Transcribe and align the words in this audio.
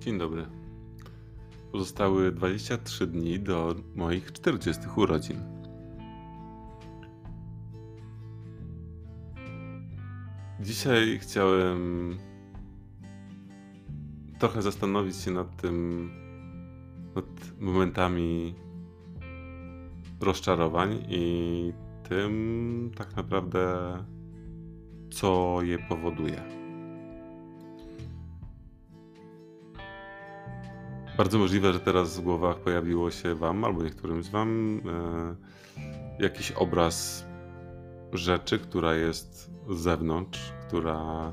Dzień 0.00 0.18
dobry. 0.18 0.46
Pozostały 1.72 2.32
23 2.32 3.06
dni 3.06 3.40
do 3.40 3.74
moich 3.94 4.32
40 4.32 4.82
urodzin. 4.96 5.40
Dzisiaj 10.60 11.18
chciałem 11.18 12.18
trochę 14.38 14.62
zastanowić 14.62 15.16
się 15.16 15.30
nad 15.30 15.62
tym, 15.62 16.10
nad 17.14 17.60
momentami 17.60 18.54
rozczarowań 20.20 21.04
i 21.08 21.72
tym 22.08 22.90
tak 22.96 23.16
naprawdę, 23.16 23.92
co 25.10 25.58
je 25.62 25.78
powoduje. 25.78 26.59
Bardzo 31.20 31.38
możliwe, 31.38 31.72
że 31.72 31.80
teraz 31.80 32.18
w 32.18 32.22
głowach 32.22 32.56
pojawiło 32.56 33.10
się 33.10 33.34
Wam 33.34 33.64
albo 33.64 33.82
niektórym 33.82 34.22
z 34.22 34.28
Wam 34.28 34.80
e, 36.18 36.22
jakiś 36.22 36.52
obraz 36.52 37.26
rzeczy, 38.12 38.58
która 38.58 38.94
jest 38.94 39.50
z 39.68 39.78
zewnątrz, 39.78 40.52
która 40.66 41.32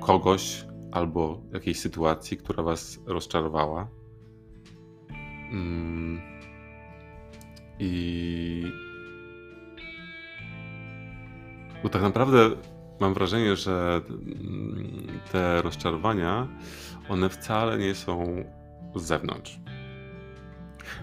kogoś 0.00 0.66
albo 0.92 1.40
jakiejś 1.52 1.80
sytuacji, 1.80 2.36
która 2.36 2.62
Was 2.62 3.00
rozczarowała. 3.06 3.88
Mm. 5.52 6.20
I. 7.78 8.72
Bo 11.82 11.88
tak 11.88 12.02
naprawdę 12.02 12.50
mam 13.00 13.14
wrażenie, 13.14 13.56
że 13.56 14.00
mm, 14.08 15.20
te 15.32 15.62
rozczarowania, 15.62 16.48
one 17.08 17.28
wcale 17.28 17.78
nie 17.78 17.94
są 17.94 18.44
z 19.00 19.02
zewnątrz. 19.02 19.60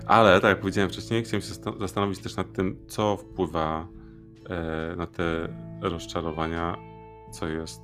Ale, 0.05 0.41
tak 0.41 0.49
jak 0.49 0.59
powiedziałem 0.59 0.89
wcześniej, 0.89 1.23
chciałem 1.23 1.41
się 1.41 1.53
zastanowić 1.79 2.19
też 2.19 2.35
nad 2.35 2.53
tym, 2.53 2.85
co 2.87 3.17
wpływa 3.17 3.87
e, 4.49 4.95
na 4.95 5.07
te 5.07 5.47
rozczarowania, 5.81 6.77
co 7.31 7.47
jest 7.47 7.81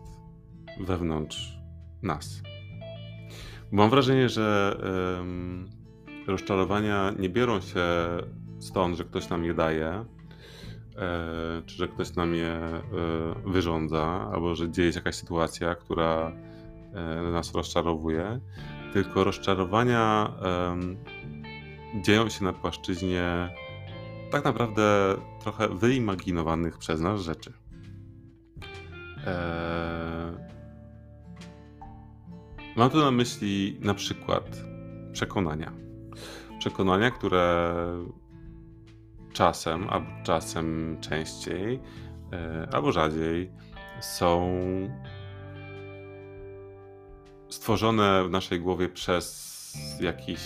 wewnątrz 0.80 1.58
nas. 2.04 2.42
Mam 3.72 3.90
wrażenie, 3.90 4.30
że 4.30 4.78
rozczarowania 6.28 7.14
nie 7.20 7.30
biorą 7.30 7.62
się 7.62 7.86
stąd, 8.60 8.98
że 8.98 9.04
ktoś 9.04 9.30
nam 9.30 9.46
je 9.46 9.54
daje, 9.54 9.88
e, 9.88 10.06
czy 11.66 11.76
że 11.76 11.88
ktoś 11.88 12.16
nam 12.16 12.36
je 12.36 12.48
e, 12.48 12.82
wyrządza, 13.46 14.30
albo 14.34 14.56
że 14.56 14.72
dzieje 14.72 14.94
się 14.94 15.00
jakaś 15.00 15.16
sytuacja, 15.16 15.76
która 15.76 16.32
nas 17.32 17.56
rozczarowuje, 17.56 18.40
tylko 19.04 19.24
rozczarowania 19.24 20.32
um, 20.42 20.98
dzieją 22.02 22.30
się 22.30 22.44
na 22.44 22.54
płaszczyźnie 22.54 23.50
tak 24.32 24.46
naprawdę 24.46 25.16
trochę 25.42 25.68
wyimaginowanych 25.68 26.78
przez 26.78 27.02
nas 27.02 27.22
rzeczy. 27.22 27.54
Eee, 29.28 30.38
mam 32.76 32.90
tu 32.90 32.98
na 32.98 33.12
myśli 33.12 33.78
na 33.82 33.94
przykład 33.94 34.62
przekonania. 35.12 35.74
Przekonania, 36.60 37.12
które 37.12 37.76
czasem, 39.34 39.90
albo 39.90 40.08
czasem 40.24 40.98
częściej, 41.02 41.80
e, 42.34 42.68
albo 42.72 42.92
rzadziej 42.92 43.52
są 44.02 44.52
stworzone 47.58 48.24
w 48.24 48.30
naszej 48.30 48.60
głowie 48.60 48.90
przez 48.90 49.48
jakiś 50.00 50.40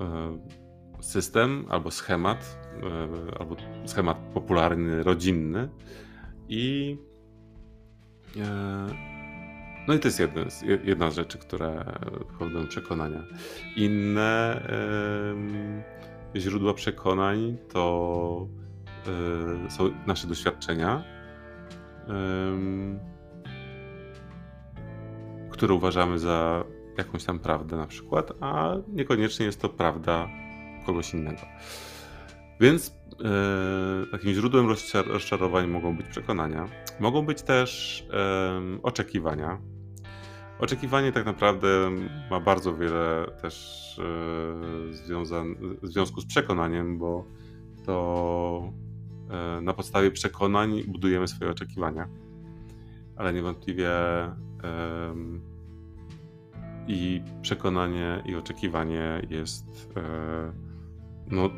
e, 0.00 0.38
system 1.00 1.66
albo 1.68 1.90
schemat, 1.90 2.58
e, 2.82 3.38
albo 3.40 3.56
schemat 3.86 4.18
popularny, 4.34 5.02
rodzinny. 5.02 5.68
I 6.48 6.96
e, 8.36 8.86
no 9.88 9.94
i 9.94 9.98
to 9.98 10.08
jest 10.08 10.20
jedna, 10.20 10.42
jedna 10.84 11.10
z 11.10 11.14
rzeczy, 11.14 11.38
które 11.38 11.84
powodują 12.38 12.66
przekonania. 12.66 13.22
Inne 13.76 14.62
źródła 16.36 16.74
przekonań 16.74 17.56
to 17.72 18.48
są 19.68 19.90
nasze 20.06 20.26
doświadczenia 20.26 21.04
które 25.62 25.74
uważamy 25.74 26.18
za 26.18 26.64
jakąś 26.98 27.24
tam 27.24 27.38
prawdę 27.38 27.76
na 27.76 27.86
przykład, 27.86 28.32
a 28.40 28.74
niekoniecznie 28.88 29.46
jest 29.46 29.60
to 29.60 29.68
prawda 29.68 30.28
kogoś 30.86 31.14
innego. 31.14 31.40
Więc 32.60 32.96
e, 33.24 34.06
takim 34.10 34.32
źródłem 34.32 34.66
rozczarowań 35.06 35.66
mogą 35.66 35.96
być 35.96 36.06
przekonania, 36.06 36.68
mogą 37.00 37.26
być 37.26 37.42
też 37.42 38.02
e, 38.12 38.82
oczekiwania. 38.82 39.58
Oczekiwanie 40.58 41.12
tak 41.12 41.26
naprawdę 41.26 41.90
ma 42.30 42.40
bardzo 42.40 42.74
wiele 42.74 43.26
też 43.42 43.96
e, 43.98 44.92
związan- 44.92 45.76
w 45.82 45.86
związku 45.86 46.20
z 46.20 46.26
przekonaniem, 46.26 46.98
bo 46.98 47.24
to 47.86 48.72
e, 49.30 49.60
na 49.60 49.72
podstawie 49.72 50.10
przekonań 50.10 50.82
budujemy 50.88 51.28
swoje 51.28 51.50
oczekiwania. 51.50 52.08
Ale 53.16 53.32
niewątpliwie 53.32 53.90
i 56.88 57.22
przekonanie 57.42 58.22
i 58.26 58.34
oczekiwanie 58.34 59.22
jest 59.30 59.92
e, 59.96 60.52
no, 61.30 61.50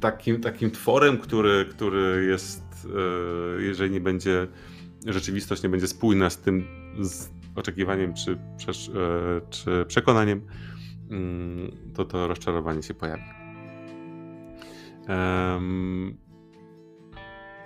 takim, 0.00 0.40
takim 0.40 0.70
tworem, 0.70 1.18
który, 1.18 1.64
który 1.70 2.26
jest, 2.26 2.88
e, 3.58 3.62
jeżeli 3.62 3.90
nie 3.90 4.00
będzie, 4.00 4.46
rzeczywistość 5.06 5.62
nie 5.62 5.68
będzie 5.68 5.88
spójna 5.88 6.30
z 6.30 6.38
tym 6.38 6.64
z 7.00 7.30
oczekiwaniem 7.54 8.14
czy, 8.14 8.32
e, 8.32 8.36
czy 9.50 9.84
przekonaniem, 9.88 10.46
mm, 11.10 11.70
to 11.94 12.04
to 12.04 12.28
rozczarowanie 12.28 12.82
się 12.82 12.94
pojawi. 12.94 13.22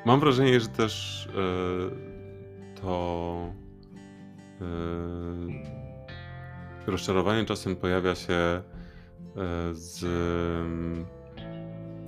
Mam 0.06 0.20
wrażenie, 0.20 0.60
że 0.60 0.69
też 0.69 1.28
to 2.82 3.53
rozczarowanie 6.87 7.44
czasem 7.44 7.76
pojawia 7.76 8.15
się 8.15 8.32
e, 8.32 8.62
z 9.72 10.04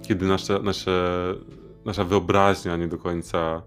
kiedy 0.03 0.27
nasze, 0.27 0.59
nasze, 0.59 1.35
nasza 1.85 2.05
wyobraźnia 2.05 2.77
nie 2.77 2.89
do 2.89 2.99
końca 2.99 3.63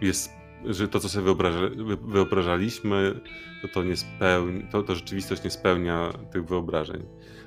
jest, 0.00 0.32
że 0.64 0.88
to, 0.88 1.00
co 1.00 1.08
sobie 1.08 1.24
wyobraża, 1.24 1.58
wyobrażaliśmy, 2.02 3.20
to, 3.62 3.68
to, 3.68 3.82
nie 3.82 3.96
spełni, 3.96 4.62
to, 4.72 4.82
to 4.82 4.94
rzeczywistość 4.94 5.44
nie 5.44 5.50
spełnia 5.50 6.12
tych 6.32 6.44
wyobrażeń. 6.44 7.06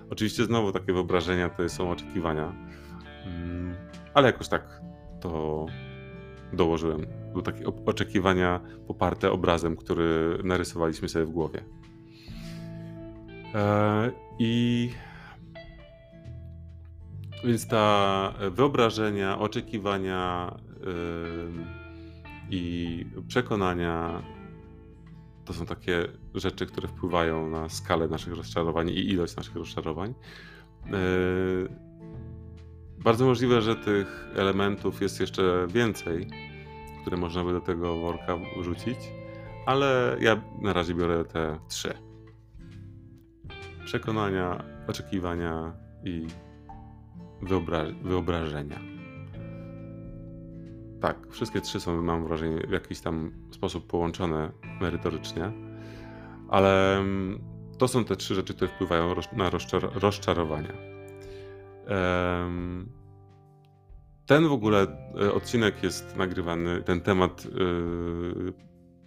Oczywiście 0.09 0.45
znowu 0.45 0.71
takie 0.71 0.93
wyobrażenia 0.93 1.49
to 1.49 1.69
są 1.69 1.91
oczekiwania, 1.91 2.53
mm, 3.25 3.75
ale 4.13 4.27
jakoś 4.27 4.47
tak 4.47 4.81
to 5.21 5.65
dołożyłem 6.53 7.05
do 7.35 7.41
takie 7.41 7.65
oczekiwania 7.85 8.59
poparte 8.87 9.31
obrazem, 9.31 9.77
który 9.77 10.39
narysowaliśmy 10.43 11.09
sobie 11.09 11.25
w 11.25 11.31
głowie. 11.31 11.63
E, 13.55 14.11
I 14.39 14.89
więc 17.43 17.67
ta 17.67 18.33
wyobrażenia, 18.51 19.39
oczekiwania 19.39 20.53
i 22.49 23.05
przekonania 23.27 24.23
to 25.45 25.53
są 25.53 25.65
takie 25.65 26.07
rzeczy, 26.35 26.65
które 26.65 26.87
wpływają 26.87 27.49
na 27.49 27.69
skalę 27.69 28.07
naszych 28.07 28.33
rozczarowań 28.33 28.89
i 28.89 29.09
ilość 29.09 29.35
naszych 29.35 29.55
rozczarowań. 29.55 30.13
Bardzo 33.03 33.25
możliwe, 33.25 33.61
że 33.61 33.75
tych 33.75 34.27
elementów 34.35 35.01
jest 35.01 35.19
jeszcze 35.19 35.67
więcej, 35.67 36.27
które 37.01 37.17
można 37.17 37.43
by 37.43 37.51
do 37.51 37.61
tego 37.61 37.97
worka 37.97 38.37
wrzucić, 38.59 38.97
ale 39.65 40.17
ja 40.19 40.41
na 40.61 40.73
razie 40.73 40.93
biorę 40.95 41.25
te 41.25 41.59
trzy. 41.67 41.93
Przekonania, 43.85 44.63
oczekiwania 44.87 45.73
i 46.03 46.27
wyobra 47.41 47.83
wyobrażenia. 48.03 48.79
Tak, 51.01 51.27
wszystkie 51.29 51.61
trzy 51.61 51.79
są, 51.79 52.01
mam 52.01 52.27
wrażenie, 52.27 52.67
w 52.67 52.71
jakiś 52.71 53.01
tam 53.01 53.31
sposób 53.51 53.87
połączone 53.87 54.51
merytorycznie, 54.81 55.51
ale 56.49 56.97
mm, 56.99 57.39
to 57.77 57.87
są 57.87 58.05
te 58.05 58.15
trzy 58.15 58.35
rzeczy, 58.35 58.53
które 58.53 58.71
wpływają 58.71 59.15
na 59.33 59.49
rozczar 59.49 59.89
rozczarowania. 59.93 60.93
Ten 64.25 64.47
w 64.47 64.51
ogóle 64.51 64.87
e, 65.21 65.33
odcinek 65.33 65.83
jest 65.83 66.17
nagrywany, 66.17 66.81
ten 66.81 67.01
temat 67.01 67.47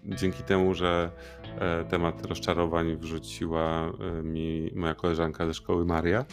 dzięki 0.04 0.42
temu, 0.42 0.74
że 0.74 1.10
e, 1.58 1.84
temat 1.84 2.26
rozczarowań 2.26 2.96
wrzuciła 2.96 3.92
mi 4.22 4.70
moja 4.74 4.94
koleżanka 4.94 5.46
ze 5.46 5.54
szkoły 5.54 5.84
Maria 5.84 6.24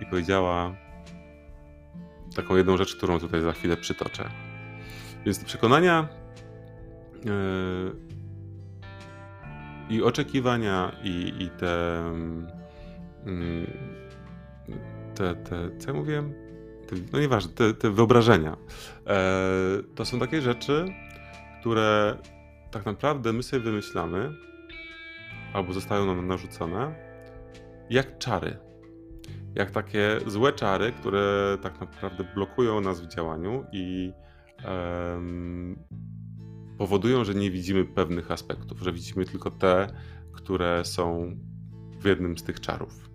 i 0.00 0.06
powiedziała 0.06 0.74
taką 2.36 2.56
jedną 2.56 2.76
rzecz, 2.76 2.96
którą 2.96 3.20
tutaj 3.20 3.42
za 3.42 3.52
chwilę 3.52 3.76
przytoczę. 3.76 4.30
Więc 5.24 5.44
przekonania 5.44 6.08
i 9.90 10.02
oczekiwania, 10.02 10.92
i, 11.02 11.34
i 11.38 11.50
te, 11.50 11.98
mm, 13.26 13.66
te, 15.14 15.34
te. 15.34 15.78
Co 15.78 15.90
ja 15.90 15.96
mówiłem? 15.96 16.34
Te, 16.86 16.96
no 17.12 17.20
nieważne, 17.20 17.52
te, 17.52 17.74
te 17.74 17.90
wyobrażenia. 17.90 18.56
E, 19.06 19.26
to 19.94 20.04
są 20.04 20.18
takie 20.18 20.40
rzeczy, 20.40 20.86
które 21.60 22.16
tak 22.70 22.86
naprawdę 22.86 23.32
my 23.32 23.42
sobie 23.42 23.62
wymyślamy, 23.62 24.32
albo 25.52 25.72
zostają 25.72 26.06
nam 26.06 26.26
narzucone, 26.26 26.94
jak 27.90 28.18
czary. 28.18 28.58
Jak 29.54 29.70
takie 29.70 30.20
złe 30.26 30.52
czary, 30.52 30.92
które 30.92 31.58
tak 31.62 31.80
naprawdę 31.80 32.24
blokują 32.34 32.80
nas 32.80 33.00
w 33.00 33.06
działaniu 33.06 33.64
i 33.72 34.12
um, 34.64 35.78
powodują, 36.78 37.24
że 37.24 37.34
nie 37.34 37.50
widzimy 37.50 37.84
pewnych 37.84 38.30
aspektów, 38.30 38.80
że 38.80 38.92
widzimy 38.92 39.24
tylko 39.24 39.50
te, 39.50 39.86
które 40.32 40.84
są 40.84 41.36
w 42.00 42.04
jednym 42.04 42.38
z 42.38 42.42
tych 42.42 42.60
czarów. 42.60 43.10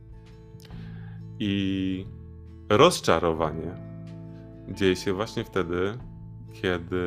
I 1.44 2.06
rozczarowanie 2.70 3.76
dzieje 4.70 4.96
się 4.96 5.14
właśnie 5.14 5.44
wtedy, 5.44 5.98
kiedy 6.54 7.02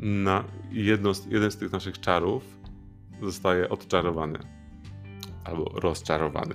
na 0.00 0.44
jedno 0.70 1.12
jeden 1.28 1.50
z 1.50 1.56
tych 1.56 1.72
naszych 1.72 2.00
czarów 2.00 2.44
zostaje 3.22 3.68
odczarowany 3.68 4.38
albo 5.44 5.64
rozczarowany. 5.64 6.54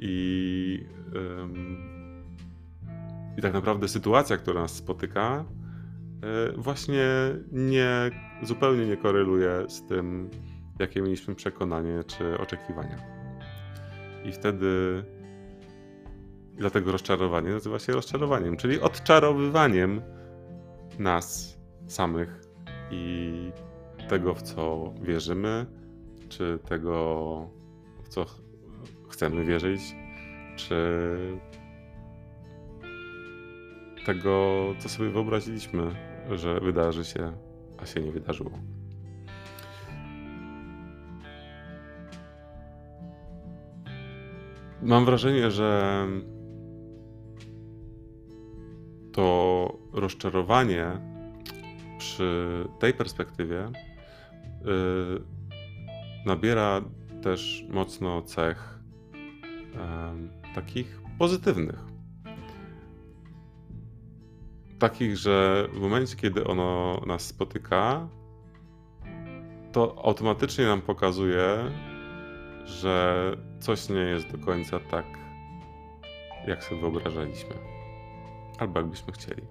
I, 0.00 0.84
ym, 1.14 1.76
I 3.38 3.42
tak 3.42 3.52
naprawdę 3.52 3.88
sytuacja, 3.88 4.36
która 4.36 4.60
nas 4.60 4.74
spotyka, 4.74 5.44
E, 6.22 6.52
właśnie 6.56 7.06
nie, 7.52 8.10
zupełnie 8.42 8.86
nie 8.86 8.96
koreluje 8.96 9.64
z 9.68 9.86
tym, 9.86 10.30
jakie 10.78 11.02
mieliśmy 11.02 11.34
przekonanie 11.34 12.04
czy 12.04 12.38
oczekiwania. 12.38 13.19
I 14.24 14.32
wtedy 14.32 15.04
dlatego 16.56 16.92
rozczarowanie 16.92 17.50
nazywa 17.50 17.78
się 17.78 17.92
rozczarowaniem, 17.92 18.56
czyli 18.56 18.80
odczarowywaniem 18.80 20.02
nas 20.98 21.58
samych 21.86 22.40
i 22.90 23.32
tego, 24.08 24.34
w 24.34 24.42
co 24.42 24.94
wierzymy, 25.02 25.66
czy 26.28 26.58
tego, 26.68 27.50
w 28.02 28.08
co 28.08 28.26
chcemy 29.08 29.44
wierzyć, 29.44 29.80
czy 30.56 31.06
tego, 34.06 34.64
co 34.78 34.88
sobie 34.88 35.10
wyobraziliśmy 35.10 36.10
że 36.30 36.60
wydarzy 36.60 37.04
się, 37.04 37.32
a 37.78 37.86
się 37.86 38.00
nie 38.00 38.12
wydarzyło. 38.12 38.50
Mam 44.82 45.04
wrażenie, 45.04 45.50
że 45.50 46.06
to 49.12 49.78
rozczarowanie 49.92 50.86
przy 51.98 52.64
tej 52.78 52.94
perspektywie 52.94 53.68
yy, 54.64 55.22
nabiera 56.26 56.80
też 57.22 57.64
mocno 57.70 58.22
cech 58.22 58.80
yy, 59.74 60.54
takich 60.54 61.00
pozytywnych. 61.18 61.84
Takich, 64.78 65.16
że 65.16 65.66
w 65.72 65.80
momencie, 65.80 66.16
kiedy 66.16 66.44
ono 66.44 67.00
nas 67.06 67.26
spotyka, 67.26 68.08
to 69.72 70.02
automatycznie 70.04 70.66
nam 70.66 70.80
pokazuje, 70.82 71.70
że 72.70 73.24
coś 73.60 73.88
nie 73.88 74.00
jest 74.00 74.32
do 74.32 74.38
końca 74.38 74.80
tak, 74.90 75.06
jak 76.46 76.64
sobie 76.64 76.80
wyobrażaliśmy, 76.80 77.54
albo 78.58 78.80
jakbyśmy 78.80 79.12
chcieli. 79.12 79.42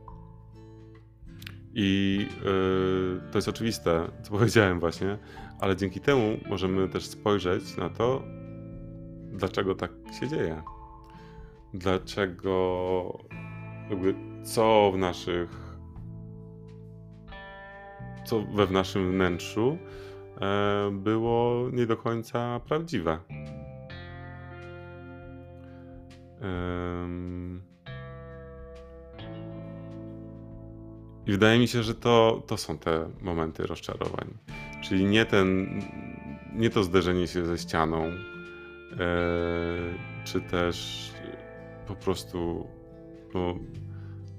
I 1.74 2.18
yy, 2.46 3.32
to 3.32 3.38
jest 3.38 3.48
oczywiste, 3.48 4.12
co 4.24 4.32
powiedziałem 4.38 4.80
właśnie, 4.80 5.18
ale 5.60 5.76
dzięki 5.76 6.00
temu 6.00 6.38
możemy 6.50 6.90
też 6.90 7.06
spojrzeć 7.06 7.78
na 7.78 7.90
to, 7.90 8.24
dlaczego 9.32 9.76
tak 9.76 9.92
się 10.20 10.28
dzieje. 10.28 10.64
Dlaczego 11.74 13.20
jakby 13.90 14.16
co 14.44 14.92
w 14.94 14.98
naszych 14.98 15.70
co 18.26 18.42
we 18.42 18.66
w 18.66 18.72
naszym 18.72 19.12
wnętrzu 19.12 19.78
było 20.92 21.70
nie 21.74 21.86
do 21.86 21.98
końca 21.98 22.60
prawdziwe. 22.60 23.20
I 31.28 31.32
wydaje 31.32 31.60
mi 31.60 31.68
się, 31.68 31.84
że 31.84 31.96
to, 31.96 32.44
to 32.48 32.58
są 32.58 32.78
te 32.78 33.10
momenty 33.22 33.68
rozczarowań. 33.68 34.38
Czyli 34.82 35.06
nie 35.06 35.26
ten, 35.26 35.68
nie 36.56 36.70
to 36.70 36.84
zderzenie 36.84 37.28
się 37.28 37.46
ze 37.46 37.58
ścianą, 37.58 38.04
e, 38.06 38.14
czy 40.24 40.42
też 40.42 41.10
po 41.88 41.96
prostu 41.96 42.68
no, 43.34 43.56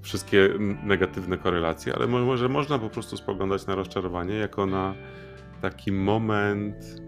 wszystkie 0.01 0.49
negatywne 0.83 1.37
korelacje, 1.37 1.95
ale 1.95 2.07
może 2.07 2.49
można 2.49 2.79
po 2.79 2.89
prostu 2.89 3.17
spoglądać 3.17 3.67
na 3.67 3.75
rozczarowanie 3.75 4.35
jako 4.35 4.65
na 4.65 4.93
taki 5.61 5.91
moment 5.91 7.01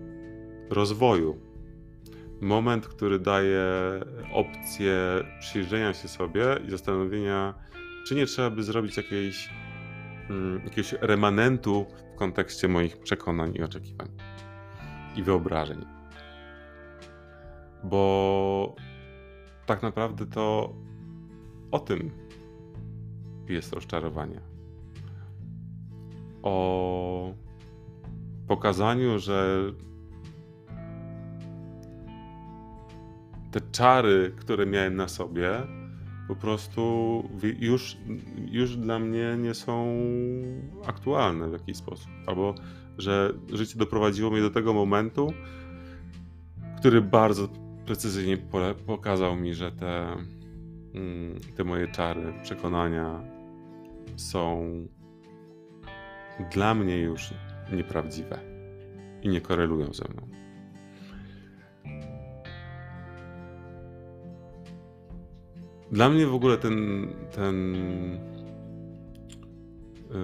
rozwoju. 0.70 1.38
Moment, 2.42 2.88
który 2.88 3.20
daje 3.20 3.66
opcję 4.34 4.96
przyjrzenia 5.40 5.94
się 5.94 6.08
sobie 6.08 6.44
i 6.68 6.72
zastanowienia, 6.72 7.54
czy 8.08 8.16
nie 8.16 8.26
trzeba 8.26 8.50
by 8.50 8.64
zrobić 8.64 8.98
jakiejś, 8.98 9.50
mm, 10.30 10.62
jakiegoś 10.64 10.96
remanentu 11.02 11.86
w 12.16 12.18
kontekście 12.18 12.68
moich 12.68 12.98
przekonań 12.98 13.54
i 13.56 13.64
oczekiwań 13.64 14.08
i 15.16 15.24
wyobrażeń. 15.24 15.86
Bo 17.84 18.76
tak 19.66 19.84
naprawdę 19.84 20.26
to 20.26 20.74
o 21.72 21.80
tym 21.80 22.12
jest 23.50 23.74
rozczarowanie. 23.74 24.42
O 26.44 27.34
pokazaniu, 28.48 29.20
że 29.20 29.60
te 33.52 33.62
czary, 33.72 34.34
które 34.38 34.66
miałem 34.66 34.96
na 34.96 35.08
sobie, 35.08 35.50
po 36.28 36.36
prostu 36.36 37.24
już, 37.60 37.98
już 38.52 38.78
dla 38.78 39.00
mnie 39.00 39.38
nie 39.40 39.54
są 39.54 39.98
aktualne 40.86 41.50
w 41.50 41.52
jakiś 41.54 41.78
sposób. 41.78 42.12
Albo 42.28 42.56
że 42.98 43.34
życie 43.54 43.80
doprowadziło 43.80 44.32
mnie 44.32 44.42
do 44.42 44.50
tego 44.50 44.74
momentu, 44.74 45.34
który 46.78 47.02
bardzo 47.02 47.48
precyzyjnie 47.86 48.38
pokazał 48.86 49.36
mi, 49.36 49.54
że 49.54 49.72
te 49.72 50.18
Mm, 50.94 51.40
te 51.58 51.64
moje 51.64 51.88
czary, 51.88 52.34
przekonania 52.44 53.22
są 54.16 54.72
dla 56.52 56.74
mnie 56.74 56.98
już 56.98 57.34
nieprawdziwe 57.72 58.40
i 59.22 59.30
nie 59.30 59.42
korelują 59.42 59.94
ze 59.94 60.06
mną. 60.14 60.28
Dla 65.92 66.10
mnie 66.10 66.28
w 66.28 66.34
ogóle 66.34 66.58
ten, 66.58 67.08
ten 67.36 67.74
yy, 70.10 70.18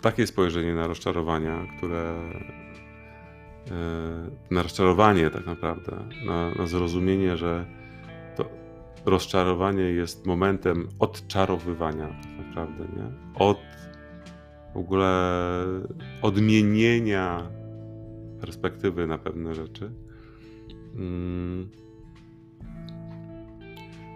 takie 0.00 0.26
spojrzenie 0.26 0.74
na 0.74 0.86
rozczarowania, 0.86 1.66
które 1.76 2.30
yy, 3.66 3.74
na 4.50 4.62
rozczarowanie 4.62 5.30
tak 5.30 5.46
naprawdę, 5.46 5.96
na, 6.26 6.50
na 6.54 6.66
zrozumienie, 6.66 7.36
że 7.36 7.66
rozczarowanie 9.04 9.82
jest 9.82 10.26
momentem 10.26 10.88
odczarowywania, 10.98 12.08
tak 12.08 12.46
naprawdę, 12.46 12.84
nie? 12.96 13.04
Od 13.34 13.58
w 14.74 14.76
ogóle 14.76 15.44
odmienienia 16.22 17.50
perspektywy 18.40 19.06
na 19.06 19.18
pewne 19.18 19.54
rzeczy. 19.54 19.90
Mm. 20.94 21.70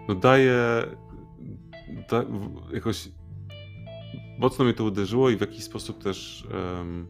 No 0.07 0.15
daje 0.15 0.83
da, 2.09 2.23
jakoś 2.73 3.09
mocno 4.39 4.65
mnie 4.65 4.73
to 4.73 4.83
uderzyło 4.83 5.29
i 5.29 5.37
w 5.37 5.41
jakiś 5.41 5.63
sposób 5.63 6.03
też 6.03 6.47
um, 6.77 7.07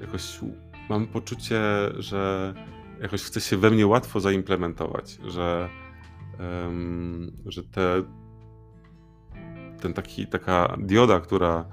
jakoś 0.00 0.40
mam 0.88 1.06
poczucie, 1.06 1.60
że 1.98 2.54
jakoś 3.00 3.22
chce 3.22 3.40
się 3.40 3.56
we 3.56 3.70
mnie 3.70 3.86
łatwo 3.86 4.20
zaimplementować, 4.20 5.18
że, 5.24 5.68
um, 6.40 7.32
że 7.46 7.62
te, 7.62 8.02
ten 9.80 9.94
taki, 9.94 10.26
taka 10.26 10.76
dioda, 10.78 11.20
która 11.20 11.64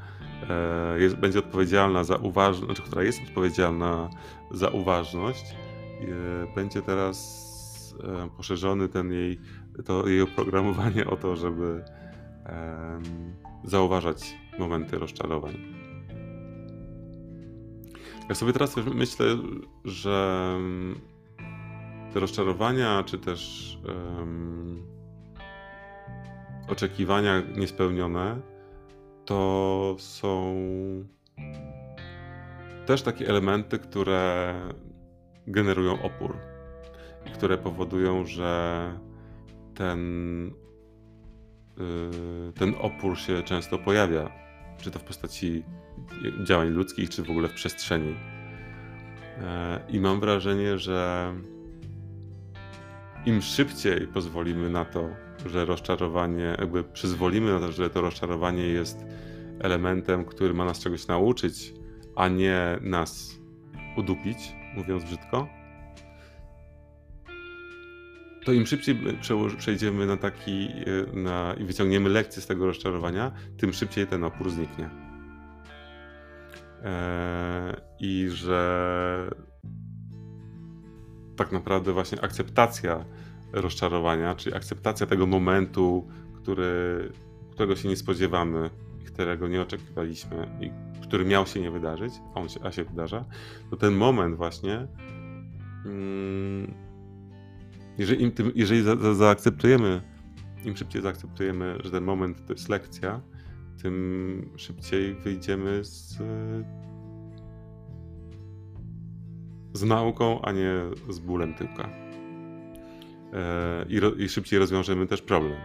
jest, 0.98 1.16
będzie 1.16 1.40
odpowiedzialna 1.40 2.04
za 2.04 2.16
uważność, 2.16 2.66
znaczy, 2.66 2.82
która 2.82 3.04
jest 3.04 3.22
odpowiedzialna 3.30 4.10
za 4.52 4.68
uważność, 4.68 5.46
e, 5.52 6.56
będzie 6.56 6.82
teraz 6.82 7.46
e, 8.04 8.30
poszerzony 8.38 8.90
ten 8.90 9.12
jej, 9.12 9.40
to 9.86 10.08
jej 10.08 10.22
oprogramowanie 10.22 11.08
o 11.08 11.16
to, 11.16 11.36
żeby 11.36 11.84
zauważać 13.64 14.36
momenty 14.60 15.00
rozczarowań. 15.00 15.54
Ja 18.30 18.36
sobie 18.36 18.54
teraz 18.54 18.76
myślę, 18.96 19.26
że 19.86 20.58
te 22.14 22.20
rozczarowania, 22.20 23.04
czy 23.04 23.18
też 23.18 23.72
um, 24.18 24.84
oczekiwania 26.68 27.42
niespełnione, 27.56 28.42
to 29.26 29.96
są 30.00 30.56
też 32.86 33.02
takie 33.02 33.30
elementy, 33.30 33.80
które 33.80 34.56
generują 35.48 36.02
opór 36.02 36.38
i 37.28 37.30
które 37.30 37.58
powodują, 37.58 38.26
że 38.26 38.92
ten, 39.74 40.02
yy, 41.78 42.54
ten 42.54 42.76
opór 42.82 43.18
się 43.18 43.44
często 43.44 43.78
pojawia, 43.78 44.32
czy 44.78 44.92
to 44.92 45.00
w 45.00 45.04
postaci 45.04 45.64
działań 46.44 46.70
ludzkich, 46.70 47.10
czy 47.10 47.24
w 47.24 47.30
ogóle 47.30 47.48
w 47.48 47.54
przestrzeni. 47.54 48.10
Yy, 48.10 48.16
I 49.90 50.00
mam 50.00 50.20
wrażenie, 50.20 50.78
że 50.78 51.34
im 53.26 53.42
szybciej 53.42 54.08
pozwolimy 54.08 54.70
na 54.70 54.86
to, 54.86 55.10
że 55.46 55.66
rozczarowanie, 55.66 56.56
jakby 56.60 56.84
przyzwolimy 56.84 57.52
na 57.54 57.60
to, 57.60 57.72
że 57.72 57.90
to 57.90 58.02
rozczarowanie 58.02 58.68
jest 58.68 59.06
elementem, 59.60 60.26
który 60.26 60.54
ma 60.54 60.66
nas 60.66 60.80
czegoś 60.80 61.08
nauczyć, 61.08 61.74
a 62.16 62.28
nie 62.28 62.78
nas 62.82 63.40
udupić, 63.98 64.38
mówiąc 64.76 65.04
brzydko, 65.04 65.48
to 68.46 68.54
im 68.54 68.66
szybciej 68.66 68.98
przejdziemy 69.58 70.06
na 70.06 70.18
taki 70.18 70.68
e, 70.68 71.16
na, 71.16 71.54
i 71.54 71.64
wyciągniemy 71.64 72.10
lekcję 72.10 72.42
z 72.42 72.48
tego 72.48 72.66
rozczarowania, 72.66 73.32
tym 73.58 73.74
szybciej 73.74 74.08
ten 74.08 74.24
opór 74.24 74.50
zniknie. 74.52 74.90
Eee, 76.84 77.76
I 78.00 78.30
że 78.30 79.30
tak 81.36 81.52
naprawdę 81.52 81.94
właśnie 81.94 82.22
akceptacja 82.22 83.06
rozczarowania, 83.56 84.36
czyli 84.36 84.56
akceptacja 84.56 85.08
tego 85.08 85.26
momentu, 85.26 86.08
który, 86.34 87.12
którego 87.52 87.76
się 87.76 87.90
nie 87.90 87.96
spodziewamy, 87.96 88.70
którego 89.06 89.48
nie 89.48 89.62
oczekiwaliśmy 89.62 90.48
i 90.62 90.72
który 91.02 91.26
miał 91.26 91.46
się 91.46 91.62
nie 91.62 91.72
wydarzyć, 91.72 92.14
a 92.36 92.40
on 92.40 92.50
się, 92.50 92.60
a 92.64 92.72
się 92.72 92.84
wydarza, 92.84 93.26
to 93.70 93.78
ten 93.78 93.94
moment 93.94 94.36
właśnie, 94.36 94.88
mm, 95.86 96.74
jeżeli, 97.98 98.24
im 98.24 98.32
tym, 98.32 98.52
jeżeli 98.56 98.82
za, 98.82 98.96
za, 98.96 99.14
zaakceptujemy, 99.14 100.02
im 100.66 100.78
szybciej 100.78 101.02
zaakceptujemy, 101.02 101.78
że 101.84 101.92
ten 101.92 102.04
moment 102.04 102.48
to 102.48 102.54
jest 102.54 102.70
lekcja, 102.70 103.22
tym 103.82 104.50
szybciej 104.56 105.14
wyjdziemy 105.14 105.84
z, 105.84 106.18
z 109.74 109.84
nauką, 109.84 110.42
a 110.42 110.52
nie 110.52 110.82
z 111.10 111.20
bólem 111.20 111.54
tyłka. 111.54 112.05
E, 113.36 113.86
i, 113.90 114.00
ro, 114.00 114.12
I 114.12 114.30
szybciej 114.30 114.60
rozwiążemy 114.60 115.08
też 115.08 115.22
problem. 115.22 115.60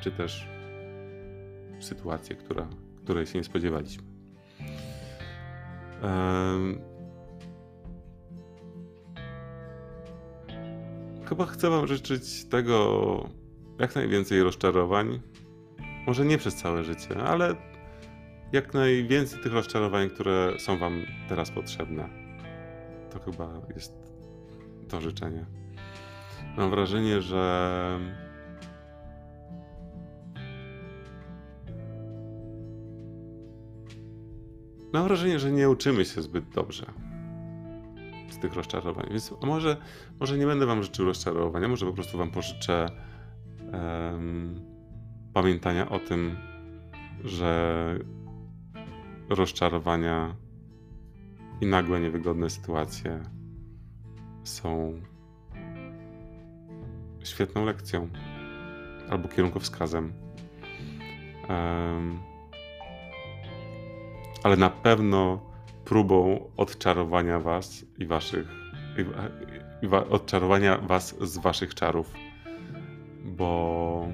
Czy 0.00 0.12
też 0.12 0.48
sytuację, 1.80 2.36
która, 2.36 2.68
której 3.04 3.26
się 3.26 3.38
nie 3.38 3.44
spodziewaliśmy. 3.44 4.04
Chyba 11.28 11.46
chcę 11.46 11.70
Wam 11.70 11.86
życzyć 11.86 12.44
tego 12.44 13.28
jak 13.78 13.94
najwięcej 13.94 14.42
rozczarowań. 14.42 15.20
Może 16.06 16.24
nie 16.24 16.38
przez 16.38 16.54
całe 16.54 16.84
życie, 16.84 17.22
ale 17.24 17.54
jak 18.52 18.74
najwięcej 18.74 19.40
tych 19.40 19.52
rozczarowań, 19.52 20.10
które 20.10 20.52
są 20.58 20.78
Wam 20.78 21.02
teraz 21.28 21.50
potrzebne. 21.50 22.08
To 23.10 23.18
chyba 23.20 23.62
jest 23.74 23.92
to 24.88 25.00
życzenie. 25.00 25.46
Mam 26.56 26.70
wrażenie, 26.70 27.22
że 27.22 27.98
mam 34.92 35.04
wrażenie, 35.04 35.38
że 35.38 35.52
nie 35.52 35.70
uczymy 35.70 36.04
się 36.04 36.22
zbyt 36.22 36.48
dobrze 36.48 36.86
z 38.30 38.38
tych 38.38 38.54
rozczarowań. 38.54 39.06
Więc 39.10 39.34
może, 39.42 39.76
może 40.20 40.38
nie 40.38 40.46
będę 40.46 40.66
wam 40.66 40.82
życzył 40.82 41.06
rozczarowania, 41.06 41.68
może 41.68 41.86
po 41.86 41.92
prostu 41.92 42.18
wam 42.18 42.30
pożyczę 42.30 42.90
um, 43.72 44.60
pamiętania 45.34 45.88
o 45.88 45.98
tym, 45.98 46.36
że 47.24 47.98
rozczarowania 49.28 50.36
i 51.60 51.66
nagłe 51.66 52.00
niewygodne 52.00 52.50
sytuacje 52.50 53.20
są 54.44 55.00
świetną 57.28 57.64
lekcją 57.64 58.08
albo 59.10 59.28
kierunkowskazem. 59.28 60.12
Um, 61.48 62.18
ale 64.42 64.56
na 64.56 64.70
pewno 64.70 65.40
próbą 65.84 66.50
odczarowania 66.56 67.40
was 67.40 67.86
i 67.98 68.06
waszych. 68.06 68.48
I, 68.98 69.86
i, 69.86 69.88
odczarowania 69.88 70.78
was 70.78 71.16
z 71.20 71.38
waszych 71.38 71.74
czarów. 71.74 72.12
Bo. 73.24 74.08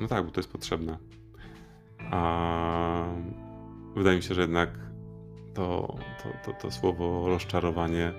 No 0.00 0.08
tak, 0.08 0.24
bo 0.24 0.30
to 0.30 0.40
jest 0.40 0.52
potrzebne. 0.52 0.98
A 2.10 3.04
wydaje 3.96 4.16
mi 4.16 4.22
się, 4.22 4.34
że 4.34 4.40
jednak 4.40 4.70
to, 5.54 5.96
to, 6.22 6.52
to, 6.52 6.58
to 6.60 6.70
słowo 6.70 7.28
rozczarowanie 7.28 8.12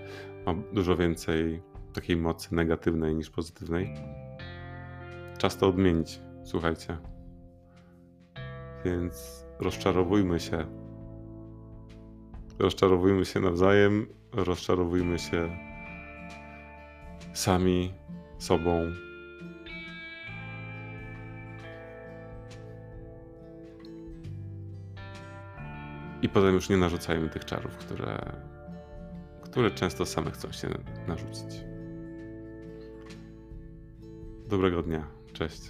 ma 0.46 0.54
dużo 0.74 0.98
więcej 0.98 1.62
takiej 1.94 2.18
mocy 2.18 2.56
negatywnej 2.56 3.16
niż 3.16 3.30
pozytywnej. 3.30 3.96
Czas 5.38 5.58
to 5.58 5.68
odmienić, 5.68 6.22
słuchajcie. 6.44 6.98
Więc 8.86 9.46
rozczarowujmy 9.60 10.40
się. 10.40 10.66
Rozczarowujmy 12.60 13.26
się 13.26 13.40
nawzajem, 13.40 14.08
rozczarowujmy 14.34 15.20
się 15.20 15.58
sami 17.34 17.94
sobą. 18.38 18.82
I 26.22 26.30
potem 26.30 26.54
już 26.54 26.70
nie 26.70 26.78
narzucajmy 26.78 27.30
tych 27.30 27.46
czarów, 27.46 27.78
które, 27.78 28.32
które 29.56 29.72
często 29.72 30.06
same 30.06 30.32
chcą 30.32 30.52
się 30.52 30.68
narzucić. 31.08 31.64
Dobrego 34.50 34.84
dnia. 34.84 35.08
Cześć. 35.34 35.62